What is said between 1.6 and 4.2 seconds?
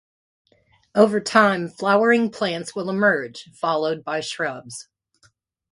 flowering plants will emerge, followed